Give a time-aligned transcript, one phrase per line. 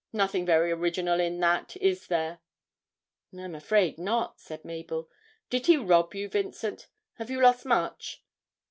[0.11, 2.39] Nothing very original in that, is there?'
[3.37, 5.11] 'I'm afraid not,' said Mabel.
[5.51, 6.87] 'Did he rob you, Vincent?
[7.19, 8.23] Have you lost much?'